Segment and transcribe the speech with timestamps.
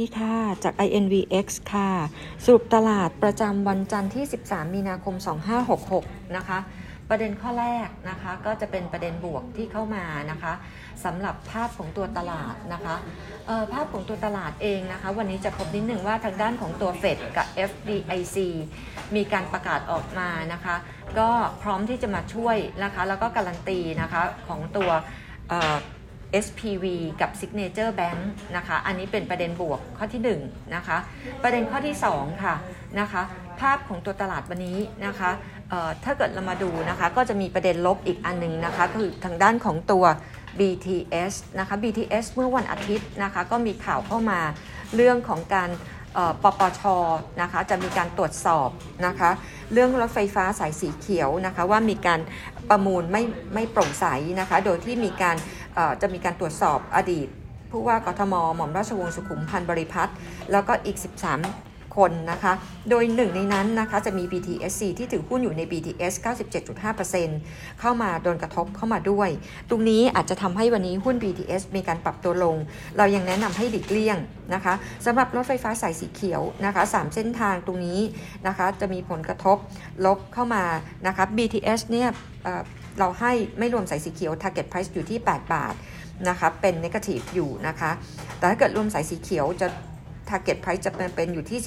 [0.00, 1.90] ดีค่ะ จาก INVX ค่ะ
[2.44, 5.14] สรุปตลาดประจำวันจันทร์ที่ 13 มีนาคม
[5.74, 6.58] 2566 นะคะ
[7.08, 10.52] ประเด็นข้อแรกนะคะ ก็จะเป็นประเด็นบวกที่เข้ามานะคะ
[11.04, 12.96] สำหรับภาพของตัวตลาดนะคะ
[13.72, 18.36] ภาพของตัวตลาดเองนะคะ วันนี้จะพบนิดหนึ่งว่าทางด้านของตัวเฟดกับ FDIC
[19.16, 20.76] มีการประกาศออกมานะคะ
[21.18, 21.30] ก็
[21.62, 24.90] พร้อมที่จะมาช่วยนะคะ แล้วก็การันตีนะคะของตัว
[26.44, 26.84] SPV
[27.20, 28.20] กับ Signature Bank
[28.56, 30.96] นะคะ อันนี้เป็นประเด็นบวกข้อที่1นะคะ
[31.42, 32.54] ประเด็นข้อที่ 2 ค่ะ
[33.00, 33.22] นะคะ
[33.60, 35.30] ภาพของตัวตลาดวันนี้นะคะ
[36.04, 40.04] ถ้าเกิดเรามาดูนะคะ ก็จะมีประเด็นลบอีกอันนึงนะคะ คือทางด้านของตัว
[40.58, 44.40] BTS นะคะ BTS เมื่อวันอาทิตย์นะคะ ก็มีข่าวเข้ามา
[44.94, 45.70] เรื่องของการ
[46.42, 46.82] ปปช
[47.42, 48.68] นะคะจะมีการตรวจสอบ
[49.06, 49.30] นะคะ
[49.72, 52.20] เรื่องรถไฟฟ้าสายสีเขียวนะคะว่ามีการ
[52.70, 53.22] ประมูลไม่
[53.54, 54.06] ไม่โปร่งใส
[54.40, 55.36] นะคะ โดยที่มีการ
[56.02, 57.28] จะมีการตรวจสอบอดีต
[57.70, 60.12] ผู้ว่ากทม หม่อมราชวงศ์สุขุมพันธ์บริพัตร
[60.52, 61.06] แล้วก็อีก 13
[61.96, 62.52] คนนะคะ
[62.90, 66.12] โดยหนึ่งในนั้นนะคะจะมี BTSC ที่ถือหุ้นอยู่ใน BTS
[66.98, 69.28] 97.5%เข้ามาโดนกระทบเข้ามาด้วย
[69.70, 72.56] ตรงนี้อาจจะทำให้วันนี้หุ้น BTS มีการปรับตัวลง
[72.96, 74.18] เรายังแนะนำให้หลีกเลี่ยง
[74.54, 74.74] นะคะ
[75.06, 78.00] สำหรับรถไฟฟ้าสายสีเขียวนะคะ3เส้นทางตรงนี้
[78.46, 79.56] นะคะจะมีผลกระทบ
[80.04, 80.64] ลบเข้ามา
[81.06, 82.08] นะคะ BTS เนี่ย
[82.98, 85.74] เราให้ไม่รวมสายสีเขียว target price อยู่ที่ 8 บาท
[86.28, 87.90] นะคะเป็น negative อยู่นะคะ
[88.38, 89.68] แต่ถ้าเกิดรวมสายสีเขียวจะ
[90.30, 91.58] target price จะเป็นเป็นอยู่ที่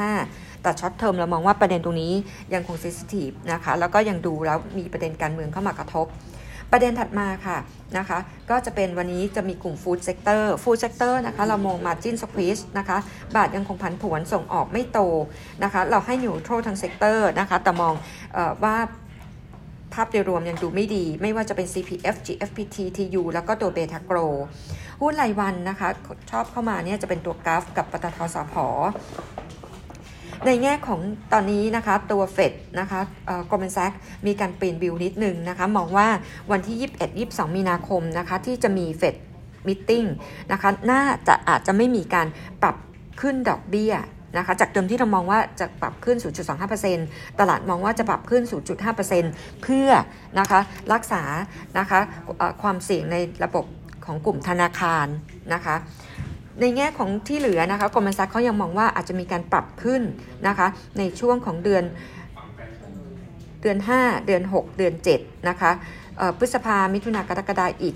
[0.00, 2.12] 12.5 แต่ short term เรามองว่าประเด็นตรงนี้
[2.54, 6.08] ยังคง sensitive นะคะ แล้วก็ยังดูแล้วมีประเด็นการเมืองเข้ามากระทบ
[6.72, 7.58] ประเด็นถัดมาค่ะ
[7.98, 8.18] นะคะ
[8.50, 12.98] ก็จะเป็นวันนี้จะมีกลุ่ม food sector food sector นะคะ เรามอง margin squeeze นะคะ
[13.36, 15.00] บาทยังคงผันผวนส่งออกไม่โต
[15.64, 17.94] นะคะ เราให้ neutral ทั้ง sector นะคะ แต่มอง
[18.36, 18.76] อว่า
[19.94, 24.18] ภาพโดยรวมยังดูไม่ดี ไม่ว่าจะเป็น CPF GFPT TU แล้วก็ตัวเบทาโกร
[25.00, 25.88] หุ้นรายวันนะคะ
[26.30, 28.54] ชอบเข้ามาเนี่ยจะเป็นตัว GULF กับปตท.สผ.
[30.46, 31.00] ในแง่ของ
[31.32, 33.00] ตอนนี้นะคะตัวเฟดนะคะ
[33.50, 33.92] Goldman Sachs
[34.26, 36.08] มีการเปลี่ยนวิวนิดนึงนะคะมองว่า
[36.50, 36.76] วันที่
[37.26, 39.14] 21-22 มีนาคมนะคะที่จะมีเฟด
[39.66, 39.90] มิ팅
[40.52, 42.26] นะคะน่าจะอาจจะไม่มีการ
[42.62, 42.76] ปรับ
[43.20, 43.92] ขึ้นดอกเบี้ย
[44.36, 46.16] นะคะจากเดิมที่เรามองว่าจะปรับขึ้น
[46.78, 48.42] 0.25%ตลาดมองว่าจะปรับขึ้น
[49.02, 49.88] 0.5%เพื่อ
[50.38, 50.60] นะคะ
[50.92, 51.22] รักษา
[51.78, 52.00] นะคะ
[52.62, 53.64] ความเสี่ยงในระบบ
[54.06, 55.06] ของกลุ่มธนาคาร
[55.54, 55.76] นะคะ
[56.60, 60.02] ในแง่ของที่เหลือนะคะกรมทรัพย์เขายังมองว่าอาจจะมีการปรับขึ้น
[60.46, 60.66] นะคะ
[60.98, 61.84] ในช่วงของเดือน
[63.62, 65.70] เดือน 5 เดือน 6 เดือน7นะคะ
[66.38, 67.94] พฤษภามิถุนากรกฎาอีก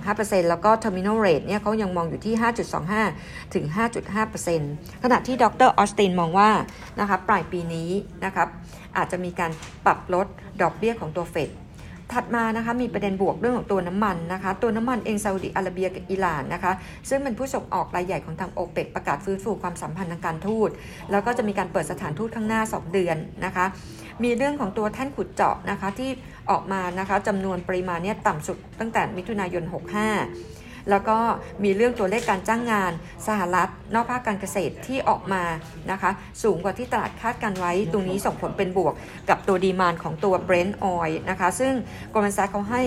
[0.00, 2.34] 0.25%แล้วก็ terminal rate เนี่ยเขายังมองอยู่ที่
[2.94, 3.64] 5.25 ถึง
[4.34, 6.50] 5.5%ขณะที่ดรออสตินมองว่า
[7.00, 7.90] นะคะปลายปีนี้
[8.24, 8.48] นะครับ
[8.96, 9.50] อาจจะมีการ
[9.86, 10.26] ปรับลด
[10.62, 11.50] ดอกเบี้ยของตัวเฟด
[12.12, 16.72] ถัดมานะคะมีประเด็นบวกเรื่องของตัวน้ำมันนะคะ ตัวน้ำมันเองซาอุดิอาระเบียกับอิหร่านนะคะ
[17.08, 20.70] ซึ่งเป็นผู้ส่งออกรายใหญ่ของทางโอเปกประกาศฟื้นฟูความสัมพันธ์ทางการทูต
[21.10, 23.66] แล้วก็จะมีการเปิดสถานทูตข้างหน้า 2 เดือนนะคะ
[24.24, 26.10] มีเรื่องของตัวแท่นขุดเจาะนะคะที่
[26.50, 31.18] ออกมานะคะจำนวนปริมาณเนี่ยต่ำสุดตั้งแต่มิถุนายน 65 แล้วก็
[31.64, 32.92] มีเรื่องตัวเลขการจ้างงาน
[33.26, 35.44] สหรัฐ นอกภาคการเกษตรที่ออกมา
[35.90, 36.10] นะคะ
[36.42, 38.94] สูงกว่าที่ตลาดคาดการไว้ ตรงนี้ส่งผลเป็นบวก
[39.28, 41.72] กับตัวดีมานของตัว Brent Oil นะคะซึ่ง
[42.14, 42.82] กรมสรรเขาให้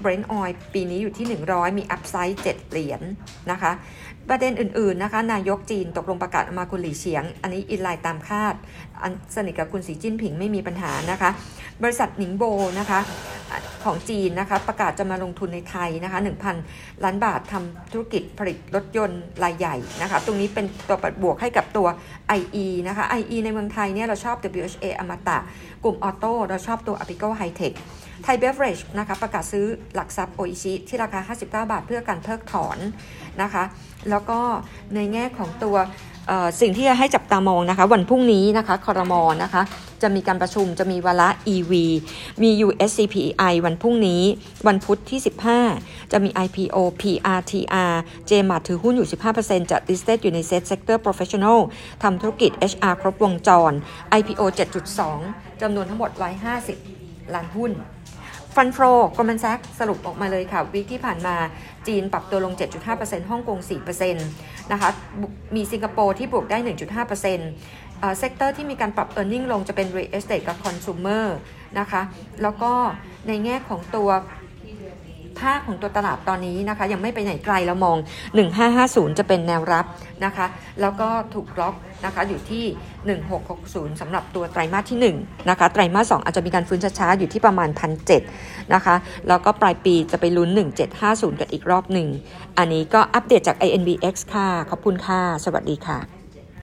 [0.00, 3.04] เบรนท์ออยปีนี้อยู่ที่ 100 มีอัพไซด์7เหรียญน
[3.50, 3.72] นะคะ
[4.28, 8.54] ประเด็นอื่นๆนะคะ นายกจีนตกลงประกาศมาคุณหลี่เฉียง อันนี้อินไลน์ตามคาด
[9.02, 11.30] อันสนิทกับคุณสีจิ้นผิงไม่มีปัญหานะคะ
[11.82, 12.44] บริษัทหนิงโบ
[12.78, 13.00] นะคะ
[13.84, 16.18] ของจีนนะคะ ประกาศจะมาลงทุนในไทยนะคะ
[16.60, 21.86] 1,000 ล้านบาททำธุรกิจผลิตรถยนต์รายใหญ่นะคะ ตรงนี้เป็นตัวปัดบวกให้กับตัว
[22.38, 25.38] IE นะคะ IE ในเมืองไทยเนี่ยเราชอบ WHA อมตะ
[25.84, 27.74] กลุ่มออโต้เราชอบตัว Apico High Tech
[28.22, 32.78] ไทยเบฟเรจนะคะประกาศซื้อหลักทรัพย์โออิชิที่ราคา 59 บาทเพื่อการเพิกถอน
[33.42, 33.64] นะคะ
[34.10, 34.38] แล้วก็
[34.94, 35.76] ในแง่ของตัว
[36.60, 39.62] สิ่งที่จะให้จับตามองนะคะ วันพรุ่งนี้นะคะคอรมอนะคะ
[40.02, 41.72] จะมีการประชุมจะมีวาระ EV
[42.42, 44.22] มี USCPI วันพรุ่งนี้
[44.66, 45.20] วันพุธที่
[45.66, 47.94] 15 จะมี IPO PRTR
[48.28, 49.08] j m a r ถือหุ้นอยู่
[49.38, 51.58] 15%จะ listed อยู่ใน Set Sector Professional
[52.02, 53.72] ทำธุรกิจ HR ครบวงจร
[54.18, 54.42] IPO
[55.02, 56.10] 7.2จำนวนทั้งหมด
[56.72, 57.72] 150 ล้านหุ้น
[58.56, 58.78] ฟันโฟ
[59.16, 61.36] Goldman Sachs สรุปออกมาเลยค่ะ week ที่ผ่านมา
[61.86, 62.54] จีนปรับตัวลง
[62.92, 63.58] 7.5%ฮ่องกง
[64.10, 64.12] 4%
[64.72, 64.90] นะคะ
[65.56, 71.24] มีสิงคโปร์ที่บวกได้ 1.5% sector ที่มีการปรับ e a r n i n g ลงจะเป็น real estate กับ consumer
[71.78, 72.02] นะคะ
[72.42, 72.72] แล้วก็
[73.28, 74.08] ในแง่ของตัว
[75.40, 77.96] ภาคของตัวตลาดตอนนี้นะคะ ยังไม่ไปไหนไกลเรามอง
[78.58, 79.84] 1550 จะเป็นแนวรับ
[80.24, 80.46] นะคะ
[80.80, 82.64] แล้วก็ถูกล็อกนะคะอยู่ที่
[83.32, 87.68] 1660สำหรับตัวไตรมาสที่1นะคะไตรมาส2อาจจะมีการฟื้นช้าๆอยู่ที่ประมาณ
[88.20, 88.94] 1,700นะคะ
[89.28, 90.50] แล้วก็ปลายปีจะไปลุ้น
[90.94, 92.08] 1750 กันอีกรอบหนึ่ง
[92.58, 96.13] อันนี้ก็อัปเดตจาก INVX ค่ะ ขอบคุณค่ะ สวัสดีค่ะ